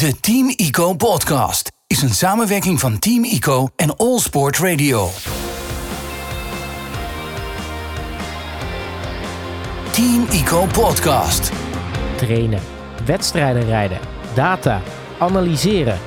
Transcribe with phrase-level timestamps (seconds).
[0.00, 5.08] De Team ICO podcast is een samenwerking van Team ICO en All Sport Radio.
[9.90, 11.52] Team ICO podcast.
[12.16, 12.60] trainen,
[13.04, 13.98] wedstrijden rijden,
[14.34, 14.80] data,
[15.18, 15.98] analyseren.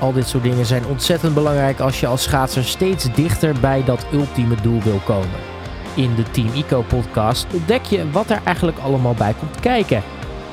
[0.00, 4.06] Al dit soort dingen zijn ontzettend belangrijk als je als schaatser steeds dichter bij dat
[4.12, 5.38] ultieme doel wil komen.
[5.94, 10.02] In de Team Eco podcast ontdek je wat er eigenlijk allemaal bij komt kijken.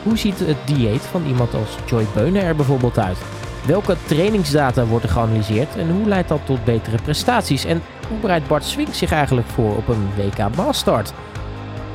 [0.06, 3.18] Hoe ziet het dieet van iemand als Joy Beunen er bijvoorbeeld uit?
[3.66, 7.66] Welke trainingsdata worden geanalyseerd en hoe leidt dat tot betere prestaties?
[7.66, 11.14] En hoe bereidt Bart Swink zich eigenlijk voor op een WK Maastart?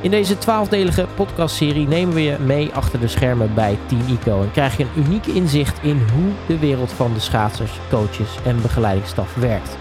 [0.01, 4.51] In deze twaalfdelige podcastserie nemen we je mee achter de schermen bij Team ICO en
[4.51, 9.35] krijg je een uniek inzicht in hoe de wereld van de schaatsers, coaches en begeleidingsstaf
[9.35, 9.77] werkt.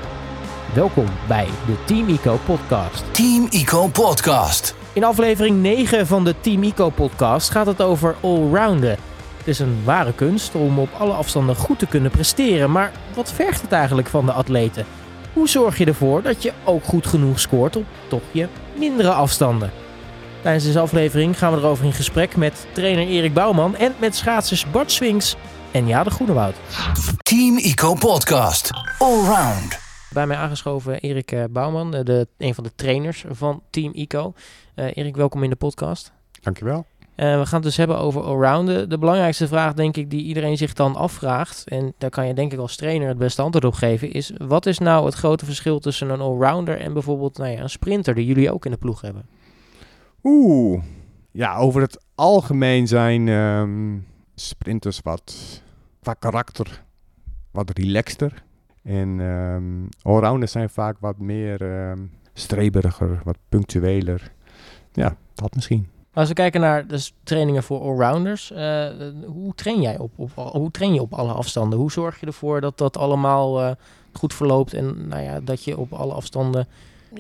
[0.75, 3.05] Welkom bij de Team ICO podcast.
[3.13, 4.80] Team ICO podcast.
[4.93, 8.97] In aflevering 9 van de Team ICO podcast gaat het over allrounden.
[9.37, 13.33] Het is een ware kunst om op alle afstanden goed te kunnen presteren, maar wat
[13.33, 14.87] vergt het eigenlijk van de atleten?
[15.33, 19.71] Hoe zorg je ervoor dat je ook goed genoeg scoort op toch je mindere afstanden?
[20.43, 24.71] Tijdens deze aflevering gaan we erover in gesprek met trainer Erik Bouwman en met schaatsers
[24.71, 25.37] Bart Swings
[25.71, 26.55] en Ja de Groenewoud.
[27.23, 28.71] Team ICO podcast.
[28.99, 29.90] Allround.
[30.13, 34.33] Bij mij aangeschoven Erik eh, Bouwman, eh, de, een van de trainers van Team ICO.
[34.75, 36.13] Eh, Erik, welkom in de podcast.
[36.43, 36.87] Dankjewel.
[37.15, 38.89] Eh, we gaan het dus hebben over allrounden.
[38.89, 42.53] De belangrijkste vraag, denk ik, die iedereen zich dan afvraagt, en daar kan je denk
[42.53, 45.79] ik als trainer het beste antwoord op geven, is wat is nou het grote verschil
[45.79, 49.01] tussen een allrounder en bijvoorbeeld nou ja, een sprinter die jullie ook in de ploeg
[49.01, 49.27] hebben?
[50.23, 50.83] Oeh.
[51.31, 53.99] Ja, over het algemeen zijn ehm,
[54.35, 55.37] sprinters wat
[56.03, 56.85] qua karakter
[57.51, 58.43] wat relaxter.
[58.83, 59.63] En ehm
[60.03, 61.99] allrounders zijn vaak wat meer ehm
[62.33, 64.33] streberiger, wat punctueler.
[64.93, 65.89] Ja, dat misschien.
[66.13, 68.89] Als we kijken naar dus trainingen voor allrounders, eh,
[69.27, 71.79] hoe train jij op, op, hoe train je op alle afstanden?
[71.79, 73.71] Hoe zorg je ervoor dat dat allemaal eh,
[74.13, 76.67] goed verloopt en nou ja, dat je op alle afstanden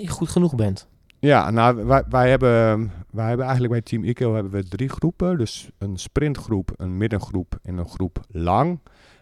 [0.06, 0.88] goed genoeg bent?
[1.18, 5.38] Ja, nou, wij, wij, hebben, wij hebben eigenlijk bij Team ICO hebben we drie groepen.
[5.38, 8.78] Dus een sprintgroep, een middengroep en een groep lang.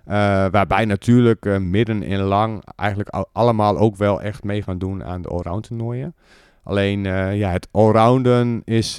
[0.09, 0.15] Eh,
[0.51, 5.05] waarbij natuurlijk eh, midden en lang eigenlijk al- allemaal ook wel echt mee gaan doen
[5.05, 6.15] aan de allround toernooien.
[6.63, 8.99] Alleen eh, ja, het allrounden is,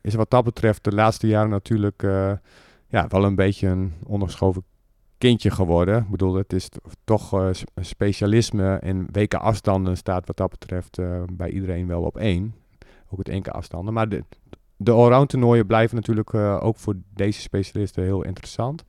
[0.00, 2.02] is wat dat betreft de laatste jaren natuurlijk
[2.88, 4.64] ja, wel een beetje een onderschoven
[5.18, 5.98] kindje geworden.
[5.98, 6.68] Ik bedoel, het is
[7.04, 7.54] toch een
[7.84, 10.98] specialisme en weken afstanden staat wat dat betreft
[11.32, 12.54] bij iedereen wel op één.
[13.10, 13.94] Ook het enkele afstanden.
[13.94, 14.24] Maar de,
[14.76, 18.84] de allround toernooien blijven natuurlijk ook voor deze specialisten heel interessant.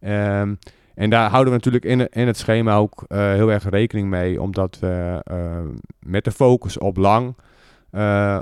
[0.00, 0.54] Ehm,
[0.94, 4.42] en daar houden we natuurlijk in, in het schema ook eh, heel erg rekening mee,
[4.42, 5.58] omdat we eh,
[5.98, 7.34] met de focus op lang,
[7.90, 8.38] eh,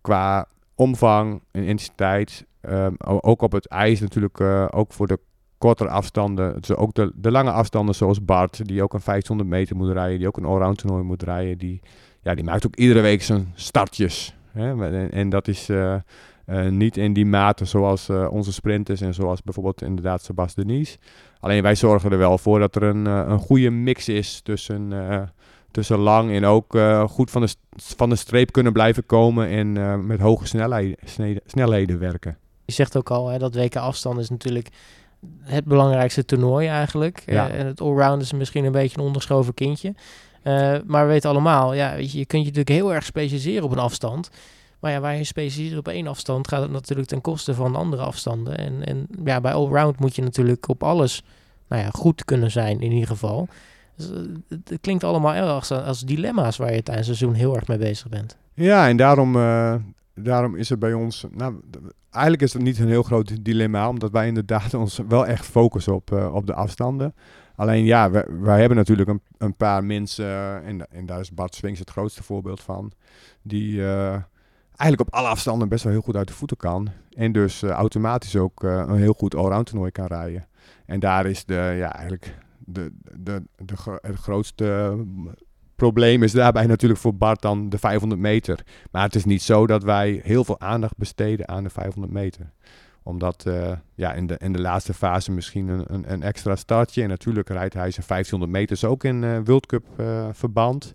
[0.00, 2.48] qua omvang en intensiteit,
[3.02, 4.40] ook op het ijs natuurlijk,
[4.74, 5.18] ook voor de
[5.58, 9.76] kortere afstanden, dus ook de, de lange afstanden zoals Bart, die ook een 500 meter
[9.76, 11.80] moet rijden, die ook een allround toernooi moet rijden, die,
[12.22, 14.36] ja, die maakt ook iedere week zijn startjes.
[14.52, 14.90] Hè?
[15.08, 15.70] En, dat is
[16.70, 20.98] niet in die mate zoals onze sprinters en zoals bijvoorbeeld inderdaad Sebas Denise.
[21.40, 24.92] Alleen wij zorgen er wel voor dat er een, eh, een goede mix is tussen,
[24.92, 25.22] eh,
[25.70, 30.06] tussen lang en ook eh, goed van de, van de streep kunnen blijven komen en
[30.06, 32.36] met hoge snelheid, snede- snelheden werken.
[32.64, 34.68] Je zegt ook al, hè, dat WK afstand is natuurlijk
[35.42, 37.22] het belangrijkste toernooi eigenlijk.
[37.26, 37.48] Ja.
[37.48, 39.94] En het allround is misschien een beetje een onderschoven kindje.
[40.86, 43.72] Maar we weten allemaal, ja, weet je, je kunt je natuurlijk heel erg specialiseren op
[43.72, 44.30] een afstand.
[44.80, 48.02] Maar ja, waar je specialiseert op één afstand, gaat het natuurlijk ten koste van andere
[48.02, 48.58] afstanden.
[48.58, 51.22] En, en ja, bij allround moet je natuurlijk op alles
[51.68, 53.48] nou ja, goed kunnen zijn in ieder geval.
[53.96, 54.16] Dus, eh,
[54.48, 58.08] het, klinkt allemaal erg als, dilemma's waar je tijdens het seizoen heel erg mee bezig
[58.08, 58.36] bent.
[58.54, 59.74] Ja, en daarom, eh,
[60.14, 61.24] daarom is het bij ons.
[61.30, 61.60] Nou,
[62.10, 65.94] eigenlijk is het niet een heel groot dilemma, omdat wij inderdaad ons wel echt focussen
[65.94, 67.14] op, eh, op de afstanden.
[67.56, 68.10] Alleen ja,
[68.40, 72.22] wij, hebben natuurlijk een, een paar mensen, en, en daar is Bart Swings het grootste
[72.22, 72.92] voorbeeld van,
[73.42, 73.82] die
[74.80, 76.88] eigenlijk op alle afstanden best wel heel goed uit de voeten kan.
[77.10, 80.46] En dus eh, automatisch ook eh, een heel goed allround toernooi kan rijden.
[80.86, 83.76] En daar is de, ja, eigenlijk de, de, de,
[84.14, 84.96] grootste
[85.74, 88.62] probleem is daarbij natuurlijk voor Bart dan de 500 meter.
[88.90, 92.52] Maar het is niet zo dat wij heel veel aandacht besteden aan de 500 meter.
[93.02, 97.02] Omdat eh, ja, in, de, in de laatste fase misschien een, een, een extra startje.
[97.02, 99.84] En natuurlijk rijdt hij zijn 1500 meters ook in World Cup
[100.32, 100.94] verband.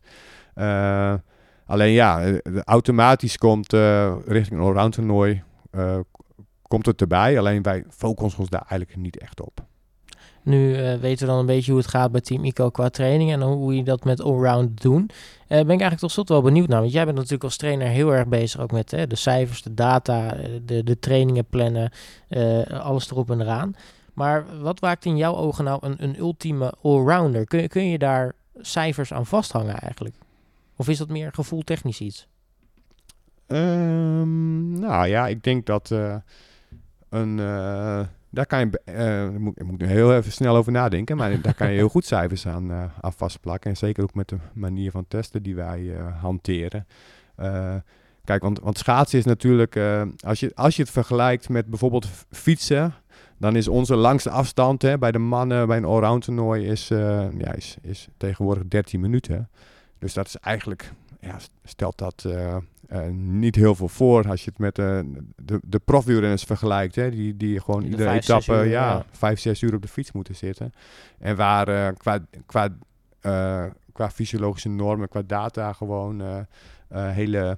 [1.65, 5.43] Alleen ja, eh, automatisch komt eh, richting een allround toernooi.
[5.71, 5.99] eh,
[6.67, 7.39] komt het erbij.
[7.39, 9.63] Alleen wij focussen ons daar eigenlijk niet echt op.
[10.43, 13.41] Nu weten we dan een beetje hoe het gaat bij Team ICO qua training en
[13.41, 15.09] hoe je dat met allround doen.
[15.47, 18.13] Ben ik eigenlijk tot slot wel benieuwd naar, want jij bent natuurlijk als trainer heel
[18.13, 20.35] erg bezig ook met hè, de cijfers, de data,
[20.65, 21.91] de, de trainingen plannen,
[22.69, 23.75] alles erop en eraan.
[24.13, 27.45] Maar wat maakt in jouw ogen nou een, een ultieme allrounder?
[27.45, 30.15] Kun, kun je daar cijfers aan vasthangen eigenlijk?
[30.75, 32.27] Of is dat meer gevoeltechnisch iets?
[33.47, 36.15] Um, nou ja, ik denk dat uh,
[37.09, 37.37] een.
[37.37, 37.99] Uh,
[38.29, 38.81] daar kan je.
[38.85, 41.17] Uh, moet, ik moet er heel even snel over nadenken.
[41.17, 43.69] Maar daar kan je heel goed cijfers aan, aan vastplakken.
[43.69, 46.87] En zeker ook met de manier van testen die wij hanteren.
[48.23, 49.79] kijk, want, want schaatsen is natuurlijk.
[50.25, 52.93] als, je, als je het vergelijkt met bijvoorbeeld fietsen.
[53.37, 56.87] Dan is onze langste afstand hè, bij de mannen bij een allround toernooi is,
[57.37, 59.49] ja, is, is tegenwoordig 13 minuten.
[60.05, 62.57] Dus dat is eigenlijk, ja, stelt dat uh,
[63.11, 64.99] niet heel veel voor als je het met uh,
[65.35, 66.95] de, de profwielrenners vergelijkt.
[66.95, 69.05] Hè, die, die gewoon de iedere vijf, etappe uur, ja, ja.
[69.11, 70.73] vijf, zes uur op de fiets moeten zitten.
[71.19, 72.69] En waar eh, qua, qua,
[73.21, 73.65] eh,
[73.95, 76.37] qua fysiologische normen, qua data gewoon eh,
[76.87, 77.57] eh, hele,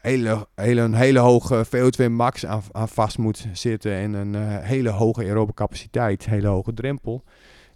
[0.00, 3.92] hele, hele, een hele hoge VO2 max aan, aan vast moet zitten.
[3.92, 7.24] En een eh, hele hoge aerobe capaciteit, hele hoge drempel.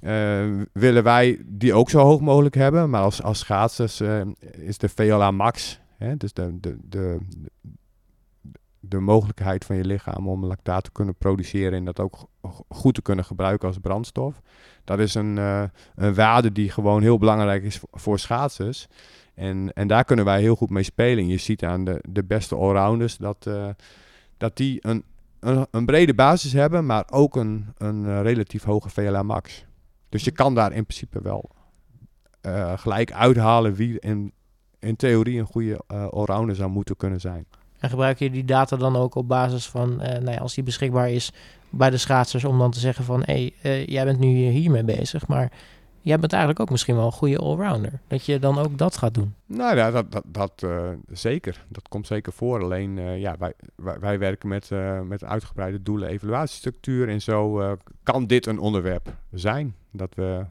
[0.00, 2.90] Eh, willen wij die ook zo hoog mogelijk hebben.
[2.90, 4.20] Maar als, als schaatsers eh,
[4.52, 7.18] is de VLA max, hè, dus de, de, de,
[8.80, 12.94] de mogelijkheid van je lichaam om lactaat te kunnen produceren en dat ook go- goed
[12.94, 14.40] te kunnen gebruiken als brandstof.
[14.84, 15.62] Dat is een, eh,
[15.94, 18.86] een waarde die gewoon heel belangrijk is voor, schaatsers.
[19.34, 21.24] En, en daar kunnen wij heel goed mee spelen.
[21.24, 23.50] En je ziet aan de, de beste allrounders dat,
[24.36, 25.04] dat die een,
[25.40, 29.66] een, een brede basis hebben, maar ook een, een relatief hoge VLA max.
[30.08, 31.50] Dus je kan daar in principe wel
[32.40, 34.32] eh, gelijk uithalen wie in,
[34.78, 37.46] in theorie een goede eh, allrounder zou moeten kunnen zijn.
[37.78, 40.64] En gebruik je die data dan ook op basis van, eh, nou ja, als die
[40.64, 41.32] beschikbaar is
[41.70, 45.26] bij de schaatsers, om dan te zeggen van, hé, hey, jij bent nu hiermee bezig,
[45.26, 45.52] maar
[46.00, 48.00] jij bent eigenlijk ook misschien wel een goede allrounder.
[48.06, 49.34] Dat je dan ook dat gaat doen.
[49.46, 51.64] Nou ja, dat, dat, dat eh, zeker.
[51.68, 52.62] Dat komt zeker voor.
[52.62, 57.08] Alleen, eh, ja, wij, wij, wij werken met, eh, met uitgebreide doelen, evaluatiestructuur.
[57.08, 59.74] En zo kan dit een onderwerp zijn.
[59.90, 60.44] Dat we,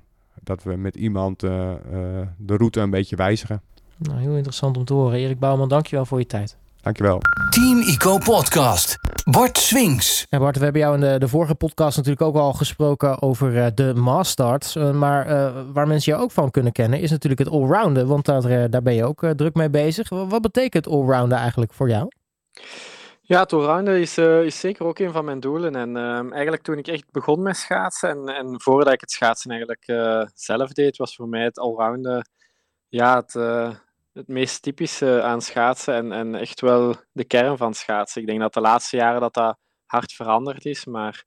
[0.43, 3.61] dat we met iemand de route een beetje wijzigen.
[3.97, 5.19] Nou, heel interessant om te horen.
[5.19, 6.57] Erik Bouwman, dankjewel voor je tijd.
[6.87, 7.19] Dankjewel.
[7.49, 8.97] Team Ico Podcast.
[9.31, 10.25] Bart Swings.
[10.29, 13.57] Ja, Bart, we hebben jou in de, de vorige podcast natuurlijk ook al gesproken over
[13.57, 14.75] eh, de Masters.
[14.75, 18.07] Eh, maar eh, waar mensen jou ook van kunnen kennen is natuurlijk het allrounden.
[18.07, 20.09] Want daar, daar ben je ook druk mee bezig.
[20.09, 22.07] Wa- Wat betekent allrounden eigenlijk voor jou?
[23.21, 25.75] Ja, het allrounden is, eh, is zeker ook een van mijn doelen.
[25.75, 29.51] En ehm, eigenlijk toen ik echt begon met schaatsen en, en voordat ik het schaatsen
[29.51, 32.29] eigenlijk eh, zelf deed, was voor mij het allrounden
[32.89, 33.69] ja, het, eh,
[34.17, 38.21] het meest typische aan schaatsen en, en echt wel de kern van schaatsen.
[38.21, 41.25] Ik denk dat de laatste jaren dat dat hard veranderd is, maar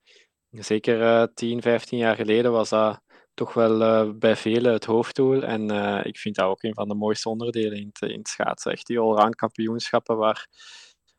[0.51, 3.01] zeker eh 10, 15 jaar geleden was dat
[3.35, 5.43] toch wel eh, bij velen het hoofddoel.
[5.43, 8.73] En eh, ik vind dat ook een van de mooiste onderdelen in het, in schaatsen.
[8.73, 10.49] Echt die allround kampioenschappen waar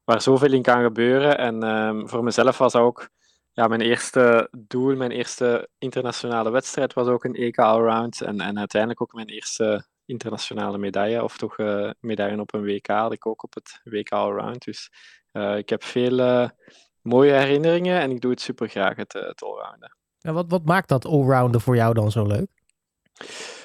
[0.03, 1.37] waar zoveel in kan gebeuren.
[1.37, 3.09] En ehm, voor mezelf was dat ook
[3.51, 8.21] ja, mijn eerste doel, mijn eerste internationale wedstrijd was ook een EK Allround.
[8.21, 12.87] En, en uiteindelijk ook mijn eerste internationale medaille, of toch eh medaille op een WK
[12.87, 14.63] had ik ook op het WK Allround.
[14.63, 14.89] Dus
[15.31, 16.49] eh, ik heb veel eh,
[17.01, 19.95] mooie herinneringen en ik doe het super graag, het, het allrounden.
[20.21, 22.47] En wat, wat maakt dat allrounden voor jou dan zo leuk?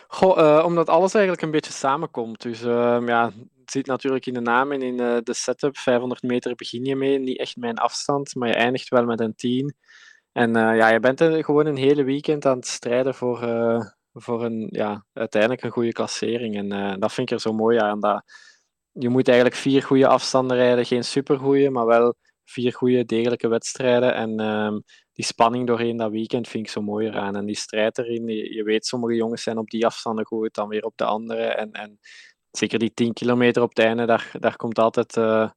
[0.08, 2.42] Goh, omdat alles eigenlijk een beetje samenkomt.
[2.42, 3.24] Dus ehm, ja,
[3.60, 5.76] het zit natuurlijk in de naam en in de setup.
[5.76, 9.34] 500 meter begin je mee, niet echt mijn afstand, maar je eindigt wel met een
[9.34, 9.76] 10.
[10.32, 13.38] En ja, je bent er gewoon een hele weekend aan het strijden voor,
[14.18, 16.56] voor een, ja, uiteindelijk een goede klassering.
[16.56, 18.00] En eh, dat vind ik er zo mooi aan.
[18.00, 18.22] Dat
[18.92, 22.14] je moet eigenlijk vier goede afstanden rijden, geen supergoeie, maar wel
[22.44, 24.14] vier goede, degelijke wedstrijden.
[24.14, 24.78] En ehm,
[25.12, 27.36] die spanning doorheen dat weekend vind ik zo mooi eraan.
[27.36, 30.84] En die strijd erin, je, weet, sommige jongens zijn op die afstanden goed, dan weer
[30.84, 31.42] op de andere.
[31.42, 31.98] En, en
[32.50, 35.50] zeker die 10 kilometer op het einde, daar, daar komt altijd eh,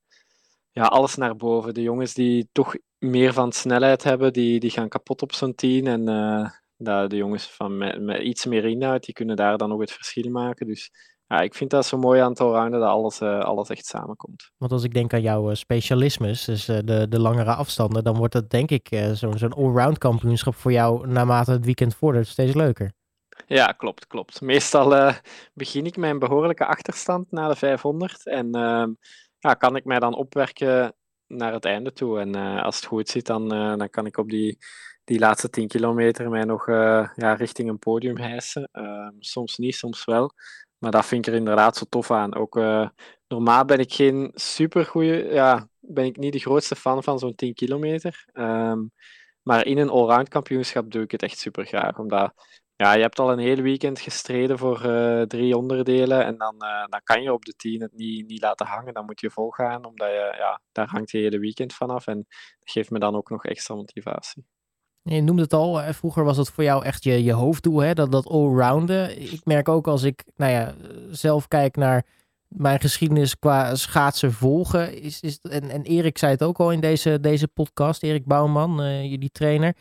[0.72, 1.74] ja, alles naar boven.
[1.74, 5.88] De jongens die toch meer van snelheid hebben, die, die gaan kapot op zo'n 10.
[5.88, 9.72] En eh, de, de jongens van met, met iets meer inhoud, die kunnen daar dan
[9.72, 10.68] ook het verschil maken.
[10.68, 10.92] Dus
[11.28, 14.52] ja, ik vind dat zo mooi aan het allrounden, dat alles, eh, alles echt samenkomt.
[14.58, 18.18] Want als ik denk aan jouw eh, specialismes, dus eh, de, de langere afstanden, dan
[18.18, 22.54] wordt dat denk ik zo'n zo'n allround kampioenschap voor jou naarmate het weekend vordert steeds
[22.54, 22.92] leuker.
[23.48, 24.42] Ja, klopt, klopt.
[24.42, 25.14] Meestal
[25.54, 28.90] begin ik een behoorlijke achterstand na de 500 en ehm,
[29.40, 30.94] ja, kan ik mij dan opwerken
[31.28, 32.20] naar het einde toe.
[32.20, 34.58] En als het goed zit, dan, dan kan ik op die,
[35.10, 38.70] die laatste 10 kilometer mij nog eh, ja, richting een podium hijsen.
[38.72, 40.32] Ehm, soms niet, soms wel.
[40.78, 42.36] Maar dat vind ik er inderdaad zo tof aan.
[42.36, 42.90] Ook eh,
[43.28, 47.54] normaal ben ik geen supergoeie, ja, ben ik niet de grootste fan van zo'n 10
[47.54, 48.26] kilometer.
[48.34, 48.80] Ehm,
[49.42, 52.34] maar in een allround kampioenschap doe ik het echt super graag, omdat
[52.76, 56.56] ja, je hebt al een heel weekend gestreden voor eh, drie onderdelen en dan,
[56.90, 58.94] dan kan je op de tien het niet, niet laten hangen.
[58.94, 62.18] Dan moet je volgaan, omdat je, ja, daar hangt je hele weekend vanaf en
[62.60, 64.59] dat geeft me dan ook nog extra motivatie.
[65.04, 67.94] Je noemde het al, vroeger was het voor jou echt je, je hoofddoel, hè?
[67.94, 69.22] dat, dat allrounden.
[69.22, 70.74] Ik merk ook als ik nou ja,
[71.12, 72.06] zelf kijk naar
[72.48, 75.02] mijn geschiedenis qua schaatsen volgen.
[75.02, 78.84] Is, is, en, en Erik zei het ook al in deze, deze podcast, Erik Bouwman,
[78.84, 79.76] uh, jullie trainer.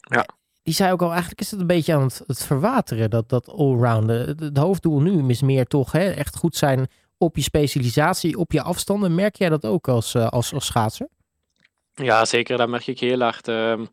[0.00, 0.26] Ja.
[0.62, 3.48] Die zei ook al, eigenlijk is het een beetje aan het, het verwateren, dat, dat
[3.48, 4.26] allrounden.
[4.26, 6.86] Het, het, hoofddoel nu is meer toch hè, echt goed zijn
[7.18, 9.14] op je specialisatie, op je afstanden.
[9.14, 11.08] Merk jij dat ook als, uh, als, als schaatser?
[11.94, 12.56] Ja, zeker.
[12.56, 13.48] Dat merk ik heel hard.
[13.48, 13.88] Um,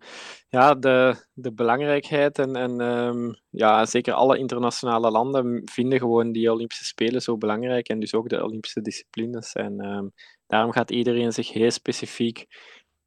[0.51, 6.51] ja, de, de belangrijkheid en, en um, ja, zeker alle internationale landen vinden gewoon die
[6.51, 9.53] Olympische Spelen zo belangrijk en dus ook de Olympische disciplines.
[9.53, 10.13] En um,
[10.47, 12.45] daarom gaat iedereen zich heel specifiek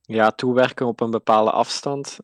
[0.00, 2.18] ja, toewerken op een bepaalde afstand.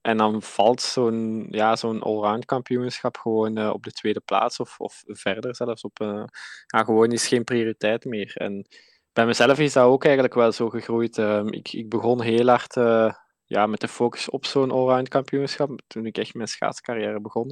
[0.00, 4.80] en dan valt zo'n ja, zo'n allround kampioenschap gewoon uh, op de tweede plaats of,
[4.80, 6.00] of verder zelfs op.
[6.00, 6.24] Uh,
[6.66, 8.36] ja, gewoon is geen prioriteit meer.
[8.36, 8.66] En
[9.12, 11.18] bij mezelf is dat ook eigenlijk wel zo gegroeid.
[11.50, 13.12] Ik, ik begon heel hard uh,
[13.46, 17.50] ja, met de focus op zo'n allround kampioenschap toen ik echt mijn schaatscarrière begon.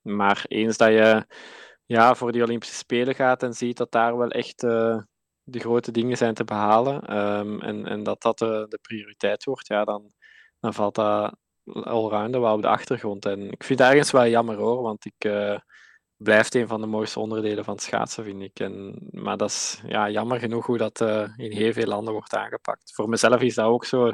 [0.00, 1.26] Maar eens dat je
[1.86, 4.98] ja, voor die Olympische Spelen gaat en ziet dat daar wel echt uh,
[5.42, 9.66] de grote dingen zijn te behalen um, en, en dat dat de, de prioriteit wordt,
[9.66, 10.12] ja, dan,
[10.60, 11.34] dan valt dat
[11.64, 13.24] allrounder wel op de achtergrond.
[13.26, 15.58] En ik vind het ergens wel jammer hoor, want ik, uh,
[16.22, 18.60] blijft een van de mooiste onderdelen van het schaatsen, vind ik.
[18.60, 22.34] En, maar dat is ja, jammer genoeg hoe dat uh, in heel veel landen wordt
[22.34, 22.94] aangepakt.
[22.94, 24.12] Voor mezelf is dat ook zo.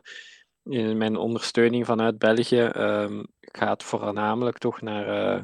[0.68, 5.42] In mijn ondersteuning vanuit België um, gaat voornamelijk toch naar, uh,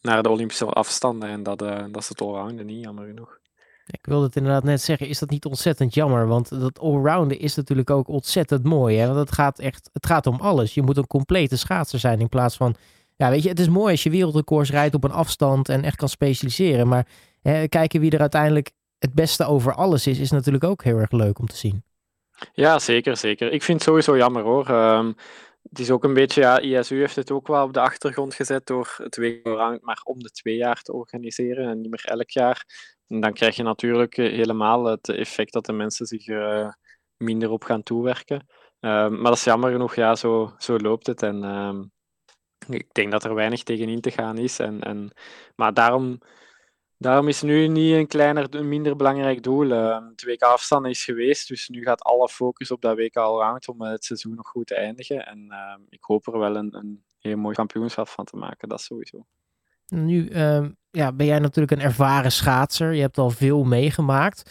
[0.00, 1.28] naar de Olympische afstanden.
[1.28, 3.38] En dat, uh, dat is het allrounden niet, jammer genoeg.
[3.86, 6.26] Ik wilde het inderdaad net zeggen, is dat niet ontzettend jammer?
[6.26, 8.96] Want dat allrounden is natuurlijk ook ontzettend mooi.
[8.96, 9.06] Hè?
[9.06, 10.74] Want het gaat echt, het gaat om alles.
[10.74, 12.74] Je moet een complete schaatser zijn in plaats van
[13.16, 15.96] ja, weet je, het is mooi als je wereldrecords rijdt op een afstand en echt
[15.96, 16.88] kan specialiseren.
[16.88, 17.06] Maar
[17.40, 21.10] hè, kijken wie er uiteindelijk het beste over alles is, is natuurlijk ook heel erg
[21.10, 21.82] leuk om te zien.
[22.52, 23.52] Ja, zeker, zeker.
[23.52, 24.68] Ik vind het sowieso jammer hoor.
[24.70, 25.14] Um,
[25.68, 28.66] het is ook een beetje, ja, ISU heeft het ook wel op de achtergrond gezet
[28.66, 29.44] door het WK
[29.80, 32.64] maar om de twee jaar te organiseren en niet meer elk jaar.
[33.08, 36.68] En dan krijg je natuurlijk eh, helemaal het effect dat de mensen zich uh,
[37.16, 38.46] minder op gaan toewerken.
[38.80, 41.22] Um, maar dat is jammer genoeg, ja, zo, zo loopt het.
[41.22, 41.92] En um,
[42.68, 44.58] ik denk dat er weinig tegenin te gaan is.
[44.58, 45.10] En, en,
[45.56, 46.18] maar daarom,
[46.98, 49.66] daarom is nu niet een kleiner, minder belangrijk doel.
[49.66, 53.68] Uh, het WK afstand is geweest, dus nu gaat alle focus op dat WK allround
[53.68, 55.26] om het seizoen nog goed te eindigen.
[55.26, 58.80] En uh, ik hoop er wel een, een heel mooi kampioenschap van te maken, dat
[58.80, 59.26] sowieso.
[59.88, 62.92] Nu uh, ja, ben jij natuurlijk een ervaren schaatser.
[62.92, 64.50] Je hebt al veel meegemaakt.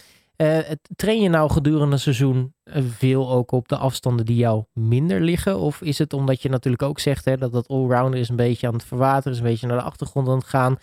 [0.96, 5.22] Train je nou gedurende het seizoen eh, veel ook op de afstanden die jou minder
[5.22, 5.60] liggen?
[5.60, 8.68] Of is het omdat je natuurlijk ook zegt hè, dat dat allrounder is een beetje
[8.68, 10.78] aan het verwateren, is een beetje naar de achtergrond aan het gaan?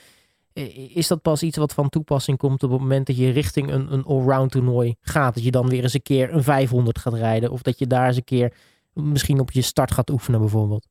[0.94, 3.92] Is dat pas iets wat van toepassing komt op het moment dat je richting een,
[3.92, 5.34] een allround toernooi gaat?
[5.34, 7.50] Dat je dan weer eens een keer een 500 gaat rijden?
[7.50, 8.54] Of dat je daar eens een keer
[8.92, 10.86] misschien op je start gaat oefenen bijvoorbeeld?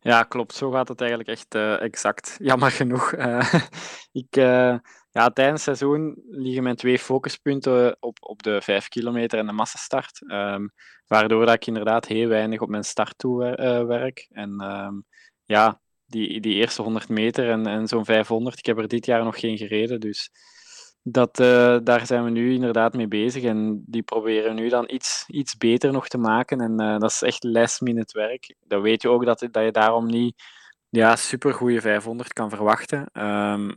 [0.00, 0.54] Ja, klopt.
[0.54, 2.36] Zo gaat het eigenlijk echt uh, exact.
[2.42, 3.12] Jammer genoeg.
[3.12, 3.54] Uh,
[4.22, 4.76] ik, uh,
[5.10, 9.52] ja, tijdens het seizoen liggen mijn twee focuspunten op, op de 5 kilometer en de
[9.52, 10.20] massastart.
[10.30, 10.72] Um,
[11.06, 13.38] waardoor dat ik inderdaad heel weinig op mijn start toe
[13.86, 14.26] werk.
[14.30, 15.04] En um,
[15.44, 19.24] ja, die, die eerste 100 meter en, en zo'n 500, ik heb er dit jaar
[19.24, 20.00] nog geen gereden.
[20.00, 20.30] Dus
[21.02, 23.44] dat, uh, daar zijn we nu inderdaad mee bezig.
[23.44, 26.60] En die proberen nu dan iets, iets beter nog te maken.
[26.60, 28.54] En uh, dat is echt last minute werk.
[28.66, 30.42] Dan weet je ook dat, dat je daarom niet
[30.88, 32.98] ja, super goede 500 kan verwachten.
[33.12, 33.74] Um,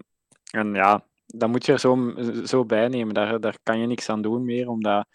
[0.52, 2.14] en ja, dat moet je er zo,
[2.46, 3.14] zo bij nemen.
[3.14, 5.08] Daar, daar kan je niks aan doen meer, omdat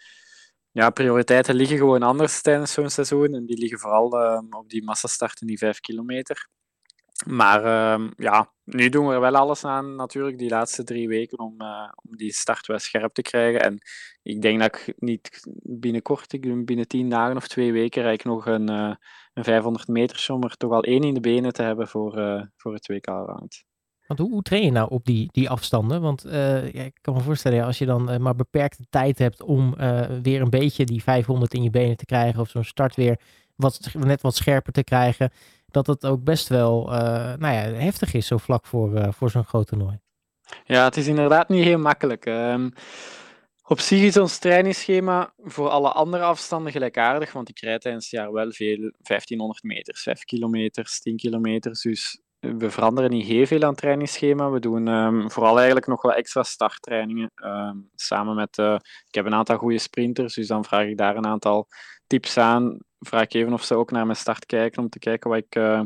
[0.71, 3.33] ja, prioriteiten liggen gewoon anders tijdens zo'n seizoen.
[3.33, 6.49] En die liggen vooral uh, op die massastart in die 5 kilometer.
[7.23, 11.39] Maar uh, ja, nu doen we er wel alles aan, natuurlijk, die laatste drie weken,
[11.39, 13.61] om, uh, om die start wel scherp te krijgen.
[13.61, 13.77] En
[14.23, 18.25] ik denk dat ik niet binnenkort, ik binnen tien dagen of twee weken, rijd ik
[18.25, 18.93] nog een, uh,
[19.33, 22.73] een 500 meter om toch al één in de benen te hebben voor, uh, voor
[22.73, 23.63] het WK-round.
[24.07, 26.01] Want hoe, train je nou op die, die afstanden?
[26.01, 26.25] Want
[26.73, 29.75] ik kan me voorstellen, als je dan maar beperkte tijd hebt om
[30.21, 33.19] weer een beetje die 500 in je benen te krijgen, of zo'n start weer
[33.55, 35.31] wat, net wat scherper te krijgen,
[35.67, 36.97] dat het ook best wel uh,
[37.37, 39.99] nou ja, heftig is zo vlak voor, uh, voor zo'n groot toernooi.
[40.63, 42.25] Ja, het is inderdaad niet heel makkelijk.
[42.25, 42.73] Um,
[43.67, 48.19] op zich is ons trainingsschema voor alle andere afstanden gelijkaardig, want ik rijd tijdens het
[48.19, 51.81] jaar wel veel 1500 meters, 5 kilometers, 10 kilometers.
[51.81, 54.49] Dus we veranderen niet heel veel aan het trainingsschema.
[54.49, 57.31] We doen um, vooral eigenlijk nog wel extra starttrainingen.
[57.35, 61.15] Um, samen met, uh, ik heb een aantal goede sprinters, dus dan vraag ik daar
[61.15, 61.67] een aantal
[62.07, 65.29] tips aan vraag ik even of ze ook naar mijn start kijken om te kijken
[65.29, 65.81] wat ik uh,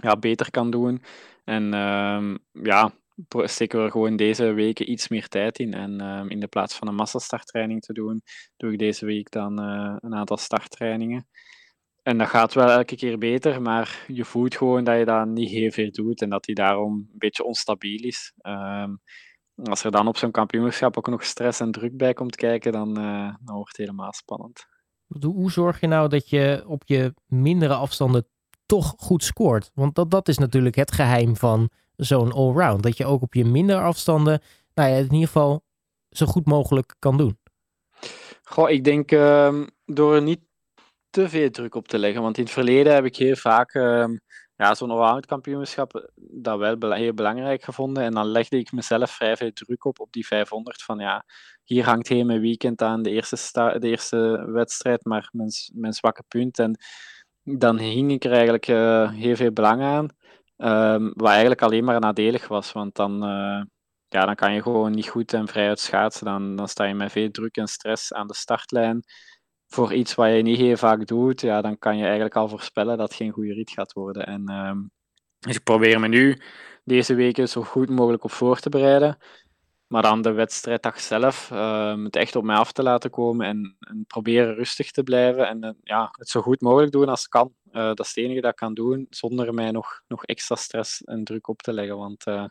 [0.00, 1.02] ja, beter kan doen.
[1.44, 2.92] En uh, ja,
[3.28, 5.74] steken we er gewoon deze weken iets meer tijd in.
[5.74, 8.22] En uh, in de plaats van een massastarttraining te doen,
[8.56, 11.26] doe ik deze week dan uh, een aantal starttrainingen.
[12.02, 15.50] en dat gaat wel elke keer beter, maar je voelt gewoon dat je dat niet
[15.50, 18.32] heel veel doet en dat hij daarom een beetje onstabiel is.
[18.42, 19.00] Um,
[19.62, 22.88] als er dan op zo'n kampioenschap ook nog stress en druk bij komt kijken, dan,
[22.88, 24.66] uh, dan wordt het helemaal spannend.
[25.20, 28.26] Hoe zorg je nou dat je op je mindere afstanden
[28.66, 29.70] toch goed scoort?
[29.74, 32.82] Want dat, dat is natuurlijk het geheim van zo'n allround.
[32.82, 34.40] Dat je ook op je mindere afstanden,
[34.74, 35.64] nou ja, in ieder geval
[36.10, 37.38] zo goed mogelijk kan doen.
[38.42, 40.40] Goh, ik denk uh, door er niet
[41.10, 42.22] te veel druk op te leggen.
[42.22, 44.04] Want in het verleden heb ik heel vaak uh,
[44.56, 48.02] ja, zo'n allround kampioenschap eh, dat wel heel belangrijk gevonden.
[48.02, 50.82] En dan legde ik mezelf vrij veel druk op, op die 500.
[50.82, 51.24] Van ja,
[51.64, 56.22] hier hangt heel mijn weekend aan de eerste, de eerste wedstrijd, maar mijn, mijn zwakke
[56.28, 56.58] punt.
[56.58, 56.78] En
[57.42, 60.08] dan hing ik er eigenlijk uh, heel veel belang aan.
[60.56, 63.62] Um, wat eigenlijk alleen maar nadelig was, want dan, uh,
[64.08, 66.24] ja, dan kan je gewoon niet goed en vrij uit schaatsen.
[66.24, 69.04] Dan, dan sta je met veel druk en stress aan de startlijn
[69.74, 72.98] voor iets wat je niet heel vaak doet, ja, dan kan je eigenlijk al voorspellen
[72.98, 74.26] dat het geen goede rit gaat worden.
[74.26, 74.72] En, uh,
[75.38, 76.40] dus ik probeer me nu
[76.84, 79.18] deze weken zo goed mogelijk op voor te bereiden.
[79.86, 83.76] Maar dan de wedstrijddag zelf, uh, het echt op mij af te laten komen en,
[83.80, 85.48] en proberen rustig te blijven.
[85.48, 87.54] En uh, ja, het zo goed mogelijk doen als kan.
[87.72, 91.04] Uh, dat is het enige dat ik kan doen, zonder mij nog, nog extra stress
[91.04, 91.96] en druk op te leggen.
[91.96, 92.44] Want eh,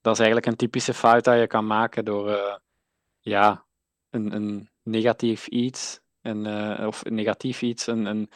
[0.00, 2.60] dat is eigenlijk een typische fout dat je kan maken door
[3.20, 3.66] ja,
[4.10, 8.30] een, een negatief iets een, uh, of negatief iets, een, een,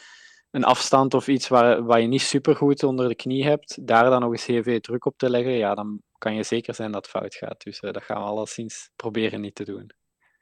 [0.50, 4.20] een afstand of iets waar, waar je niet supergoed onder de knie hebt, daar dan
[4.20, 7.06] nog eens heel veel druk op te leggen, ja, dan kan je zeker zijn dat
[7.06, 7.62] het fout gaat.
[7.62, 9.90] Dus uh, dat gaan we alleszins proberen niet te doen.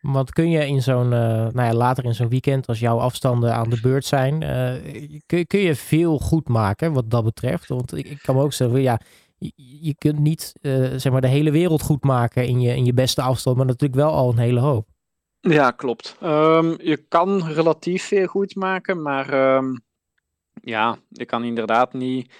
[0.00, 3.54] Wat kun je in zo'n, uh, nou ja, later in zo'n weekend, als jouw afstanden
[3.54, 4.38] aan de beurt zijn,
[5.26, 7.68] kun, kun je veel goed maken wat dat betreft?
[7.68, 9.00] Want ik, ik kan me ook zeggen, ja,
[9.36, 10.52] je, je kunt niet
[10.96, 14.00] zeg maar de hele wereld goed maken in je, in je beste afstand, maar natuurlijk
[14.00, 14.88] wel al een hele hoop.
[15.48, 16.16] Ja, klopt.
[16.22, 19.80] Um, je kan relatief veel goed maken, maar um,
[20.62, 22.34] ja, je kan inderdaad niet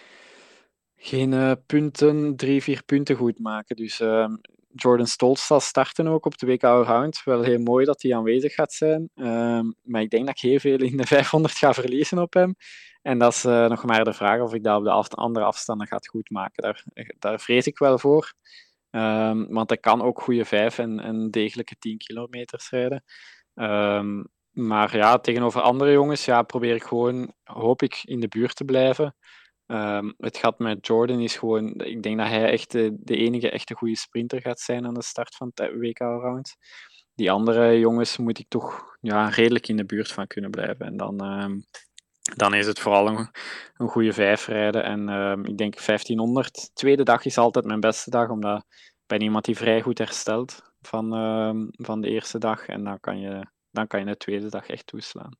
[0.97, 3.77] geen uh, punten, drie, vier punten goed maken.
[3.77, 4.41] Dus um,
[4.75, 7.23] Jordan Stolz zal starten ook op de WK Round.
[7.25, 9.11] Wel heel mooi dat hij aanwezig gaat zijn.
[9.83, 12.55] maar ik denk dat ik heel veel in de 500 ga verliezen op hem.
[13.07, 15.87] En dat is uh, nog maar de vraag of ik dat op de andere afstanden
[15.87, 16.62] gaat goed maken.
[16.62, 16.85] Daar,
[17.19, 18.33] daar vrees ik wel voor.
[18.90, 23.05] Um, want hij kan ook goede 5 en, en degelijke 10 kilometer rijden.
[23.55, 28.57] Um, maar ja, tegenover andere jongens ja, probeer ik gewoon, hoop ik, in de buurt
[28.57, 29.16] te blijven.
[29.66, 33.75] Um, het gat met Jordan is gewoon, ik denk dat hij echt de, enige echte
[33.75, 36.57] goede sprinter gaat zijn aan de start van het WK Round.
[37.14, 40.87] Die andere jongens moet ik toch ja, redelijk in de buurt van kunnen blijven.
[40.87, 41.16] En dan,
[42.35, 43.29] dan is het vooral een,
[43.77, 44.85] een goede vijf rijden.
[44.85, 46.71] En uh, ik denk 1500.
[46.75, 50.62] Tweede dag is altijd mijn beste dag, omdat ik ben iemand die vrij goed herstelt
[50.81, 52.67] van, uh, van de eerste dag.
[52.67, 55.37] En dan kan, je, dan kan je de tweede dag echt toeslaan.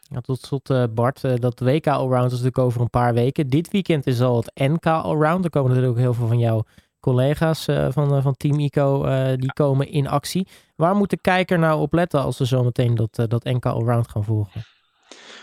[0.00, 3.48] Ja, tot slot uh, Bart, uh, dat WK Allround is natuurlijk over een paar weken.
[3.48, 5.44] Dit weekend is al het NK Allround.
[5.44, 6.64] Er komen natuurlijk ook heel veel van jouw
[7.00, 9.04] collega's uh, van, van Team ICO,
[9.36, 10.46] die komen in actie.
[10.76, 14.24] Waar moet de kijker nou op letten als we zometeen dat, dat NK Allround gaan
[14.24, 14.62] volgen?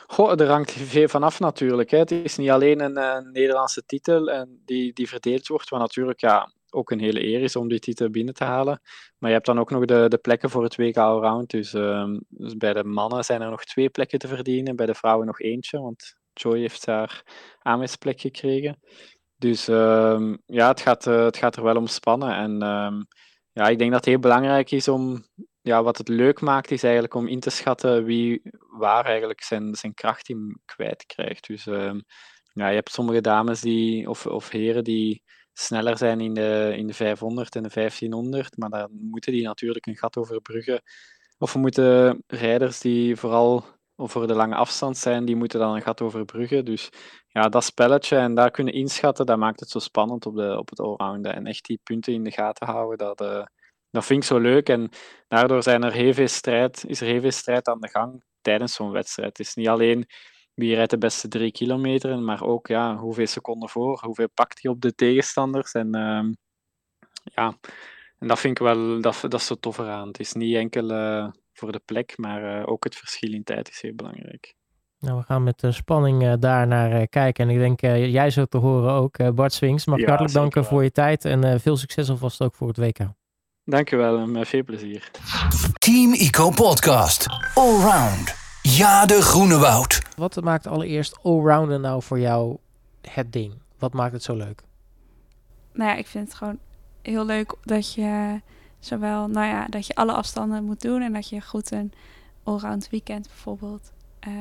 [0.10, 1.91] Goh, er hangt veel vanaf natuurlijk.
[1.91, 1.98] Hè.
[1.98, 6.22] Het is niet alleen een, eh, Nederlandse titel en die, die verdeeld wordt, wat natuurlijk
[6.22, 8.82] ja, ook een hele eer is om die titel binnen te halen.
[9.17, 11.50] Maar je hebt dan ook nog de, de plekken voor het WK Allround.
[11.50, 14.96] Dus, uh, dus bij de mannen zijn er nog twee plekken te verdienen, bij de
[14.96, 17.24] vrouwen nog eentje, want Joy heeft haar
[17.62, 18.80] aanwijsplek gekregen.
[19.38, 22.36] Dus uh, ja, het gaat, uh, het gaat er wel om spannen.
[22.36, 23.04] En ehm,
[23.52, 25.26] ja, ik denk dat het heel belangrijk is om
[25.67, 28.41] ja, wat het leuk maakt, is eigenlijk om in te schatten wie
[28.77, 31.47] waar eigenlijk zijn, zijn kracht in kwijtkrijgt.
[31.47, 31.93] Dus uh,
[32.53, 36.88] ja, je hebt sommige dames die, of, of heren die sneller zijn in de, in
[36.88, 40.82] de 500 en de 1500, maar dan moeten die natuurlijk een gat overbruggen.
[41.38, 45.82] Of we moeten rijders die vooral voor de lange afstand zijn, die moeten dan een
[45.82, 46.65] gat overbruggen.
[46.65, 46.89] Dus
[47.27, 50.69] ja, dat spelletje en daar kunnen inschatten, dat maakt het zo spannend op, de, op
[50.69, 51.36] het allrounden.
[51.36, 53.45] En echt die punten in de gaten houden, dat, uh,
[53.98, 54.70] dat vind ik zo leuk.
[54.70, 54.90] En
[55.28, 58.74] daardoor zijn er heel veel strijd, is er heel veel strijd aan de gang tijdens
[58.74, 59.38] zo'n wedstrijd.
[59.38, 60.06] Het is niet alleen
[60.54, 64.72] wie rijdt de beste drie kilometer, maar ook ja, hoeveel seconden voor, hoeveel pakt hij
[64.72, 65.72] op de tegenstanders.
[65.72, 66.24] En uh,
[67.24, 67.58] ja,
[68.20, 70.08] en dat vind ik wel, dat, dat is zo tof eraan.
[70.08, 73.70] Het is niet enkel uh, voor de plek, maar uh, ook het verschil in tijd
[73.70, 74.56] is heel belangrijk.
[75.00, 77.50] Nou, we gaan met uh, spanning uh, daar naar uh, kijken.
[77.50, 77.82] En ik denk,
[78.12, 79.36] jij zo te horen ook.
[79.36, 81.26] Bart Swings, mag ik ja, hartelijk danken voor je tijd.
[81.26, 83.00] En veel succes alvast ook voor het WK.
[83.69, 85.12] Dankjewel en met veel plezier.
[85.77, 87.27] Team Eco Podcast.
[87.53, 88.36] Allround.
[88.62, 90.01] Ja, de groene woud.
[90.15, 92.58] Wat maakt allereerst allrounden nou voor jou
[93.01, 93.53] het ding?
[93.80, 94.63] Wat maakt het zo leuk?
[95.73, 96.60] Nou ja, ik vind het gewoon
[97.01, 98.41] heel leuk dat je
[98.80, 101.93] zowel, nou ja, dat je alle afstanden moet doen en dat je goed een
[102.43, 103.91] allround weekend bijvoorbeeld
[104.27, 104.34] uh,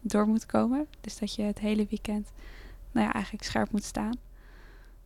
[0.00, 0.86] door moet komen.
[1.00, 2.32] Dus dat je het hele weekend
[2.92, 4.23] nou ja, eigenlijk scherp moet staan.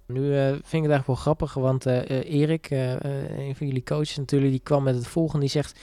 [0.09, 3.83] Nu uh, vind ik het eigenlijk wel grappig, want uh, Erik, uh, een van jullie
[3.83, 5.41] coaches natuurlijk, die kwam met het volgende.
[5.41, 5.81] Die zegt,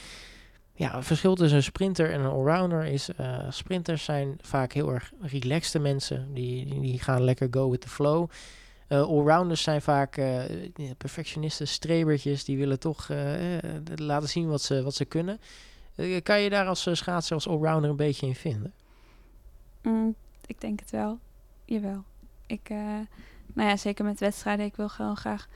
[0.74, 3.10] ja, het verschil tussen een sprinter en een allrounder is,
[3.50, 6.34] sprinters zijn vaak heel erg relaxte mensen.
[6.34, 8.30] Die, die gaan lekker go with the flow.
[8.88, 10.22] allrounders zijn vaak
[10.98, 13.10] perfectionisten, strebertjes, die willen toch
[13.96, 15.40] laten zien wat ze, wat ze kunnen.
[16.24, 18.74] kan je daar als schaatser, als allrounder een beetje in vinden?
[19.82, 21.20] Mm, ik denk het wel.
[21.66, 22.04] Jawel.
[22.48, 22.70] Ik
[23.56, 24.66] nou ja, zeker met wedstrijden.
[24.66, 25.48] Ik wil gewoon graag,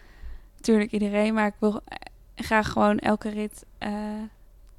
[0.55, 1.81] natuurlijk iedereen, maar ik wil
[2.35, 3.89] graag gewoon elke rit uh,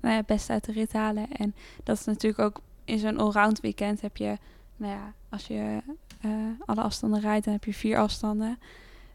[0.01, 1.31] nou ja, best uit de rit halen.
[1.31, 1.55] En
[1.85, 4.39] dat is natuurlijk ook in zo'n allround weekend heb je,
[4.77, 5.83] nou ja, als je
[6.25, 6.33] uh,
[6.67, 8.59] alle afstanden rijdt, dan heb je vier afstanden.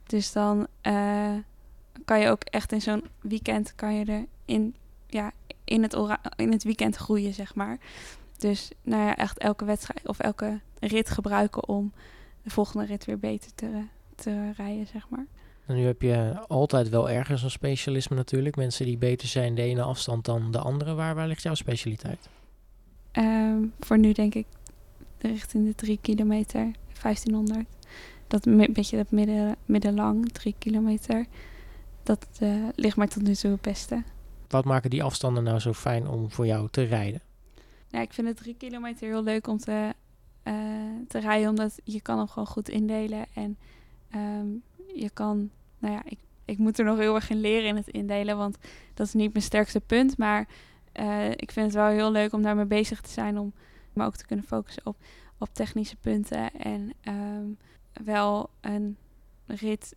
[0.03, 1.33] Dus dan uh,
[2.05, 4.75] kan je ook echt in zo'n weekend kan je er in,
[5.07, 5.31] ja,
[5.63, 5.97] in het,
[6.35, 7.77] in het weekend groeien, zeg maar.
[8.37, 11.93] Dus nou ja, echt elke wedstrijd of elke rit gebruiken om
[12.41, 15.25] de volgende rit weer beter te, te rijden, zeg maar.
[15.65, 18.55] En nu heb je altijd wel ergens een specialisme natuurlijk.
[18.55, 20.93] Mensen die beter zijn de ene afstand dan de andere.
[20.93, 22.29] Waar, waar ligt jouw specialiteit?
[23.13, 24.45] Um, voor nu denk ik
[25.19, 27.67] richting de 3 kilometer, 1500.
[28.27, 31.25] Dat een beetje dat midden, middenlang, 3 kilometer.
[32.03, 34.03] Dat uh, ligt mij tot nu toe het beste.
[34.47, 37.21] Wat maken die afstanden nou zo fijn om voor jou te rijden?
[37.87, 39.93] Ja, ik vind het 3 kilometer heel leuk om te,
[40.43, 40.53] uh,
[41.07, 43.25] te rijden, omdat je kan hem gewoon goed indelen.
[43.33, 43.57] En
[44.15, 45.49] Um, je kan,
[45.79, 48.57] nou ja, ik, ik moet er nog heel erg in leren in het indelen, want
[48.93, 50.17] dat is niet mijn sterkste punt.
[50.17, 50.47] Maar
[50.99, 53.53] uh, ik vind het wel heel leuk om daarmee bezig te zijn, om
[53.93, 54.97] me ook te kunnen focussen op,
[55.37, 56.53] op technische punten.
[56.53, 57.57] En um,
[58.03, 58.97] wel een
[59.45, 59.95] rit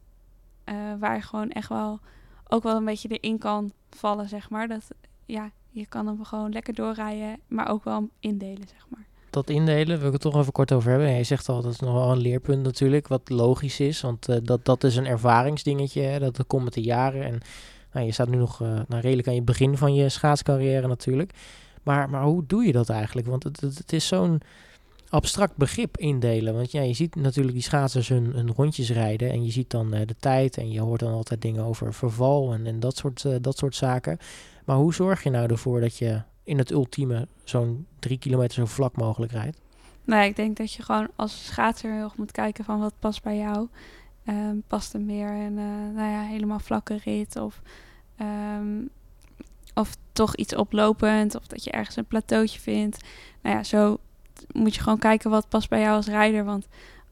[0.64, 2.00] uh, waar je gewoon echt wel
[2.48, 4.68] ook wel een beetje erin kan vallen, zeg maar.
[4.68, 4.88] Dat,
[5.26, 9.98] ja, je kan hem gewoon lekker doorrijden, maar ook wel indelen, zeg maar dat indelen,
[9.98, 11.10] wil ik het toch even kort over hebben.
[11.10, 14.00] Je zegt al, dat is nog wel een leerpunt natuurlijk, wat logisch is.
[14.00, 17.24] Want uh, dat, dat is een ervaringsdingetje, hè, dat, dat komt met de jaren.
[17.24, 17.40] En
[17.92, 21.32] nou, je staat nu nog uh, redelijk aan je begin van je schaatscarrière natuurlijk.
[21.82, 23.26] Maar, maar hoe doe je dat eigenlijk?
[23.26, 24.40] Want het, het, is zo'n
[25.08, 26.54] abstract begrip indelen.
[26.54, 29.94] Want ja, je ziet natuurlijk die schaatsers hun, hun rondjes rijden en je ziet dan
[29.94, 33.24] uh, de tijd en je hoort dan altijd dingen over verval en, en dat, soort,
[33.40, 34.18] dat soort zaken.
[34.64, 38.66] Maar hoe zorg je nou ervoor dat je in het ultieme zo'n drie kilometer zo
[38.66, 39.60] vlak mogelijk rijdt?
[40.04, 43.22] Nou, ik denk dat je gewoon als schaatser heel erg moet kijken van wat past
[43.22, 43.68] bij jou.
[44.24, 47.62] Um, past er meer een uh, nou ja, helemaal vlakke rit of,
[48.20, 48.88] um,
[49.74, 53.04] of toch iets oplopend of dat je ergens een plateautje vindt.
[53.42, 53.98] Nou ja, zo
[54.52, 56.44] moet je gewoon kijken wat past bij jou als rijder.
[56.44, 56.66] Want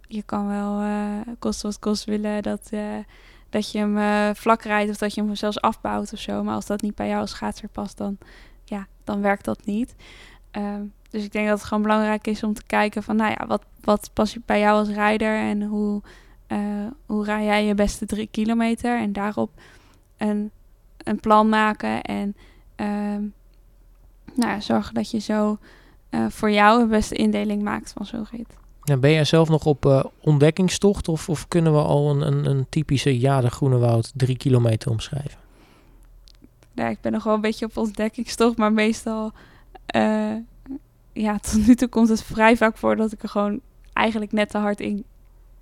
[0.08, 2.98] je kan wel uh, kost wat kost willen dat, uh,
[3.50, 6.42] dat je hem vlak rijdt of dat je hem zelfs afbouwt of zo.
[6.42, 8.18] Maar als dat niet bij jou als schaatser past, dan
[8.68, 9.94] ja, dan werkt dat niet.
[10.52, 13.46] Um, dus ik denk dat het gewoon belangrijk is om te kijken van, nou ja,
[13.46, 16.02] wat, wat past bij jou als rijder en hoe,
[16.48, 16.58] uh,
[17.06, 19.50] hoe rij jij je beste drie kilometer en daarop
[20.16, 20.50] een,
[20.96, 22.36] een plan maken en
[22.76, 23.34] um,
[24.34, 25.58] nou ja, zorgen dat je zo
[26.10, 28.56] uh, voor jou de beste indeling maakt van zo'n rit.
[29.00, 32.66] Ben jij zelf nog op uh, ontdekkingstocht of, of kunnen we al een, een, een
[32.68, 35.45] typische ja de Groene Woud drie kilometer omschrijven?
[36.76, 39.32] Ja, ik ben nog wel een beetje op ontdekkingstocht, maar meestal,
[39.96, 40.36] uh,
[41.12, 43.60] ja, tot nu toe komt het vrij vaak voor dat ik er gewoon
[43.92, 45.04] eigenlijk net te hard in,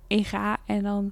[0.07, 0.57] in ga.
[0.65, 1.11] En dan,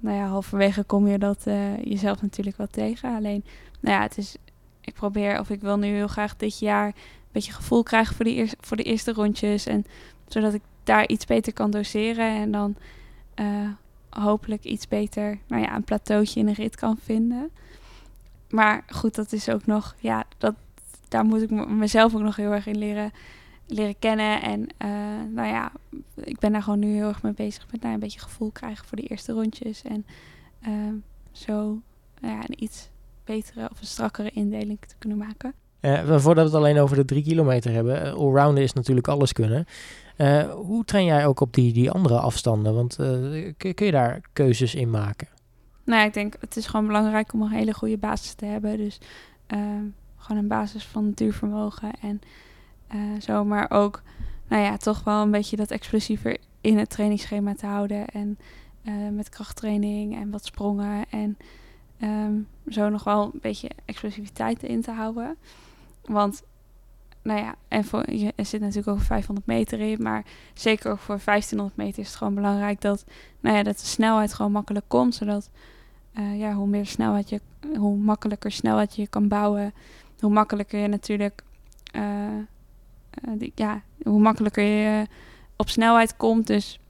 [0.00, 3.16] nou ja, halverwege kom je dat uh, jezelf natuurlijk wel tegen.
[3.16, 3.44] Alleen,
[3.80, 4.36] nou ja, het is,
[4.80, 8.24] ik probeer, of ik wil nu heel graag dit jaar een beetje gevoel krijgen voor
[8.24, 9.66] de, eerste, voor de eerste rondjes.
[9.66, 9.84] En
[10.28, 12.76] zodat ik daar iets beter kan doseren en dan
[13.40, 13.68] uh,
[14.10, 17.50] hopelijk iets beter, nou ja, een plateautje in een rit kan vinden
[18.50, 20.54] maar goed, dat is ook nog, ja, dat,
[21.08, 23.12] daar moet ik mezelf ook nog heel erg in leren,
[23.66, 24.42] leren kennen.
[24.42, 24.88] En uh,
[25.34, 25.72] nou ja,
[26.14, 28.86] ik ben daar gewoon nu heel erg mee bezig met nou, een beetje gevoel krijgen
[28.86, 29.82] voor de eerste rondjes.
[29.82, 30.06] En
[30.68, 30.72] uh,
[31.32, 31.80] zo
[32.20, 32.88] ja, een iets
[33.24, 35.54] betere of een strakkere indeling te kunnen maken.
[35.80, 39.66] Uh, voordat we het alleen over de drie kilometer hebben, allrounden is natuurlijk alles kunnen.
[40.54, 42.74] Hoe train jij ook op die, die andere afstanden?
[42.74, 42.96] Want
[43.56, 45.28] kun, je daar keuzes in maken?
[45.86, 48.76] Nou, ik denk het is gewoon belangrijk om een hele goede basis te hebben.
[48.76, 48.98] Dus
[49.54, 49.58] uh,
[50.16, 52.20] gewoon een basis van duurvermogen en
[52.94, 53.44] uh, zo.
[53.44, 54.02] Maar ook,
[54.48, 58.06] nou ja, toch wel een beetje dat explosiever in het trainingsschema te houden.
[58.06, 58.38] En
[58.82, 61.04] uh, met krachttraining en wat sprongen.
[61.10, 61.36] En
[62.02, 65.36] um, zo nog wel een beetje explosiviteit in te houden.
[66.04, 66.42] Want
[67.22, 71.20] nou ja, en voor, je, zit natuurlijk ook 500 meter in, maar zeker ook voor
[71.24, 73.04] 1500 meter is het gewoon belangrijk dat,
[73.40, 75.50] nou ja, dat de snelheid gewoon makkelijk komt, zodat
[76.18, 77.40] uh, ja, hoe meer snelheid je,
[77.78, 79.74] hoe makkelijker snelheid je kan bouwen,
[80.20, 81.42] hoe makkelijker je natuurlijk
[81.96, 82.28] uh,
[83.38, 85.06] die, ja, hoe makkelijker je
[85.56, 86.46] op snelheid komt.
[86.46, 86.80] Dus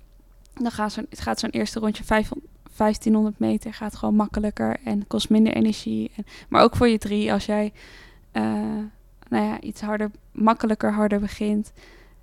[0.55, 5.07] dan gaat zo'n, het gaat zo'n eerste rondje 500, 1500 meter gaat gewoon makkelijker en
[5.07, 6.11] kost minder energie.
[6.17, 7.73] En, maar ook voor je drie, als jij
[9.29, 11.73] nou ja, iets harder, makkelijker harder begint,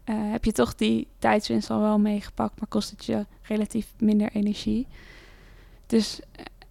[0.06, 4.88] heb je toch die tijdswinst al wel meegepakt, maar kost het je relatief minder energie.
[5.86, 6.20] Dus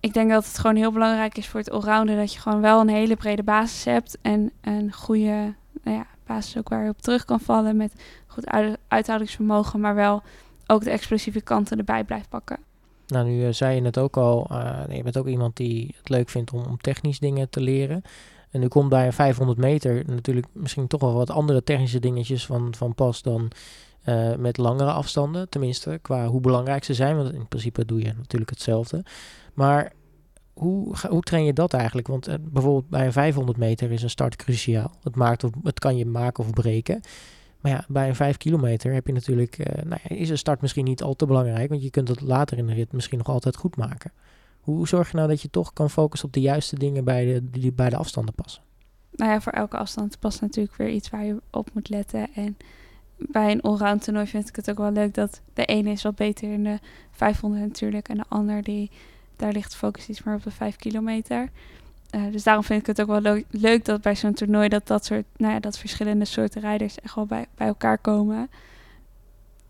[0.03, 2.81] ik denk dat het gewoon heel belangrijk is voor het allrounder dat je gewoon wel
[2.81, 7.03] een hele brede basis hebt en een goede nou ja, basis ook waar je op
[7.03, 7.95] terug kan vallen met
[8.27, 8.47] goed
[8.89, 10.23] uithoudingsvermogen, maar wel
[10.67, 12.59] ook de explosieve kanten erbij blijft pakken.
[13.07, 16.09] Nou, nu uh, zei je het ook al, uh, je bent ook iemand die het
[16.09, 18.03] leuk vindt om, om, technisch dingen te leren.
[18.51, 22.47] En nu komt bij een 500 meter natuurlijk misschien toch wel wat andere technische dingetjes
[22.47, 23.51] van, van pas dan
[24.05, 25.49] uh, met langere afstanden.
[25.49, 27.17] Tenminste, qua hoe belangrijk ze zijn.
[27.17, 29.05] Want in principe doe je natuurlijk hetzelfde.
[29.55, 29.93] Maar
[30.53, 32.09] hoe, hoe train je dat eigenlijk?
[32.09, 34.91] Want uh, bijvoorbeeld bij een 500 meter is een start cruciaal.
[35.03, 37.01] Het, maakt of, het kan je maken of breken.
[37.61, 40.61] Maar ja, bij een 5 kilometer heb je natuurlijk, uh, nou ja, is een start
[40.61, 43.29] misschien niet al te belangrijk, want je kunt het later in de rit misschien nog
[43.29, 44.13] altijd goed maken.
[44.61, 47.51] Hoe zorg je nou dat je toch kan focussen op de juiste dingen bij de,
[47.51, 48.63] die bij de afstanden passen?
[49.13, 52.29] Nou ja, voor elke afstand past natuurlijk weer iets waar je op moet letten.
[52.35, 52.57] En
[53.17, 56.15] bij een allround toernooi vind ik het ook wel leuk dat de ene is wat
[56.15, 56.79] beter in de
[57.11, 58.91] 500 natuurlijk en de ander die,
[59.43, 61.51] daar ligt focus iets meer op de 5 kilometer.
[62.15, 65.05] Uh, dus daarom vind ik het ook wel leuk, dat bij zo'n toernooi dat dat
[65.05, 68.51] soort, nou ja, dat verschillende soorten rijders echt wel bij, bij elkaar komen.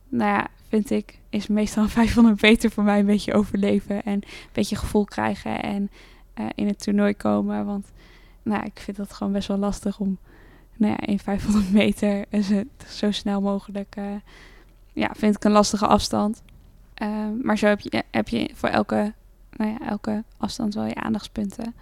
[0.08, 4.24] Nou ja, vind ik, is meestal 500 meter voor mij een beetje overleven en een
[4.52, 5.90] beetje gevoel krijgen en
[6.40, 7.66] uh, in het toernooi komen.
[7.66, 7.86] Want
[8.42, 10.18] nou ja, ik vind dat gewoon best wel lastig om
[10.76, 14.04] nou ja, in 500 meter zo, zo snel mogelijk, uh,
[14.92, 16.42] ja, vind ik een lastige afstand.
[17.42, 19.12] maar zo heb je, heb je voor elke,
[19.56, 21.74] nou ja, elke afstand wel je aandachtspunten.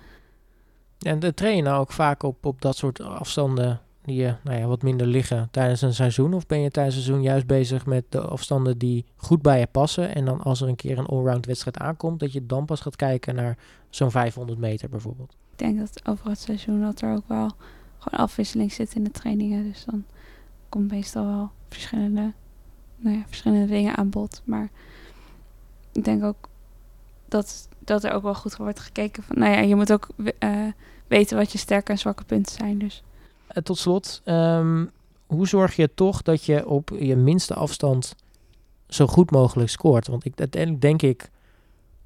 [0.99, 4.67] En train je nou ook vaak op, op dat soort afstanden die je nou ja,
[4.67, 6.35] wat minder liggen tijdens een seizoen?
[6.35, 9.67] Of ben je tijdens een seizoen juist bezig met de afstanden die goed bij je
[9.67, 10.15] passen?
[10.15, 12.97] En dan als er een keer een allround wedstrijd aankomt, dat je dan pas gaat
[12.97, 13.59] kijken naar
[13.91, 15.37] zo'n 500 meter bijvoorbeeld?
[15.53, 17.51] Ik denk dat over het seizoen dat er ook wel
[17.99, 19.65] gewoon afwisseling zit in de trainingen.
[19.65, 20.05] Dus dan
[20.69, 22.33] komt meestal wel verschillende,
[22.97, 24.43] nou ja, verschillende dingen aan bod.
[24.45, 24.71] Maar
[25.93, 26.49] ik denk ook
[27.31, 30.67] dat, dat er ook wel goed wordt gekeken van, nou ja, je moet ook uh,
[31.07, 32.79] weten wat je sterke en zwakke punten zijn.
[32.79, 33.03] Dus.
[33.57, 34.91] Uh, tot slot, um,
[35.27, 38.15] hoe zorg je toch dat je op je minste afstand
[38.89, 40.07] zo goed mogelijk scoort?
[40.07, 41.31] Want ik, uiteindelijk denk ik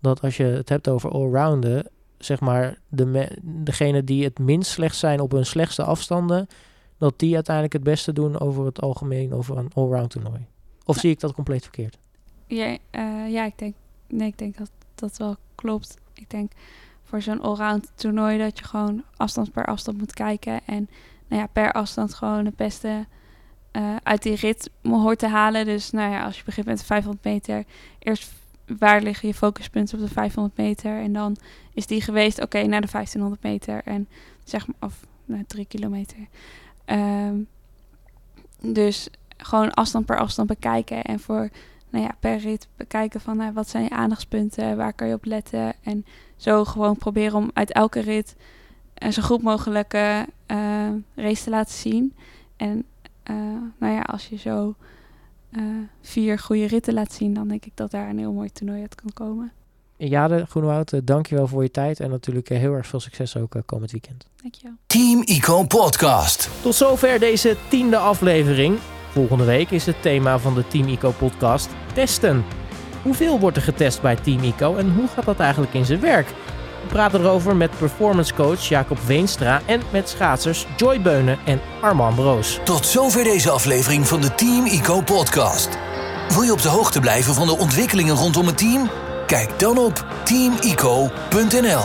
[0.00, 4.96] dat als je het hebt over allrounden, zeg maar, de degene die het minst slecht
[4.96, 6.48] zijn op hun slechtste afstanden,
[6.98, 10.46] dat die uiteindelijk het beste doen over het algemeen, over een allround toernooi.
[10.84, 11.98] Of zie ik dat compleet verkeerd?
[12.46, 13.74] Ja, uh, ja ik, denk,
[14.08, 15.96] nee, ik denk dat dat wel klopt.
[16.14, 16.52] Ik denk
[17.02, 20.60] voor zo'n allround toernooi dat je gewoon afstand per afstand moet kijken.
[20.66, 20.88] En
[21.28, 23.06] nou ja, per afstand gewoon het beste
[23.72, 25.64] uh, uit die rit hoort te halen.
[25.64, 27.64] Dus nou ja, als je begint met 500 meter,
[27.98, 28.32] eerst
[28.78, 31.00] waar liggen je focuspunten op de 500 meter.
[31.00, 31.36] En dan
[31.72, 33.82] is die geweest, oké, naar de 1500 meter.
[33.84, 34.08] En
[34.44, 36.28] zeg maar, of naar 3 kilometer.
[36.86, 37.46] Um,
[38.60, 41.02] dus gewoon afstand per afstand bekijken.
[41.02, 41.50] En voor
[41.94, 45.24] nou ja, per rit bekijken van nou, wat zijn je aandachtspunten, waar kan je op
[45.24, 45.74] letten.
[45.82, 48.36] En zo gewoon proberen om uit elke rit
[48.94, 52.14] een zo goed mogelijke uh, race te laten zien.
[52.56, 52.84] En
[53.30, 53.36] uh,
[53.78, 54.74] nou ja, als je zo
[55.50, 55.62] uh,
[56.00, 58.94] vier goede ritten laat zien, dan denk ik dat daar een heel mooi toernooi uit
[58.94, 59.52] kan komen.
[59.96, 64.26] Jade Groenwoud, dankjewel voor je tijd en natuurlijk heel erg veel succes ook komend weekend.
[64.42, 64.74] Dankjewel.
[64.86, 66.62] Team Ico Podcast.
[66.62, 68.78] Tot zover deze tiende aflevering.
[69.14, 72.44] Volgende week is het thema van de Team Ico podcast testen.
[73.02, 76.26] Hoeveel wordt er getest bij Team Ico en hoe gaat dat eigenlijk in zijn werk?
[76.82, 82.16] We praten erover met performance coach Jacob Veenstra en met schaatsers Joy Beunen en Armand
[82.16, 82.58] Broos.
[82.64, 85.68] Tot zover deze aflevering van de Team Ico podcast.
[86.28, 88.90] Wil je op de hoogte blijven van de ontwikkelingen rondom het team?
[89.26, 91.82] Kijk dan op teamico.nl.